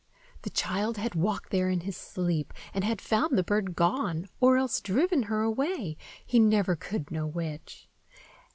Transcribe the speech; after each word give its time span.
The 0.41 0.49
child 0.49 0.97
had 0.97 1.13
walked 1.13 1.51
there 1.51 1.69
in 1.69 1.81
his 1.81 1.95
sleep, 1.95 2.55
and 2.73 2.83
had 2.83 2.99
found 2.99 3.37
the 3.37 3.43
bird 3.43 3.75
gone, 3.75 4.27
or 4.39 4.57
else 4.57 4.81
driven 4.81 5.21
her 5.21 5.43
away, 5.43 5.95
he 6.25 6.39
never 6.39 6.75
could 6.75 7.11
know 7.11 7.27
which. 7.27 7.87